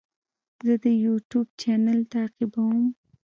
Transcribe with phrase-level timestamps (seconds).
[0.65, 2.79] زه د یوټیوب چینل تعقیبوم.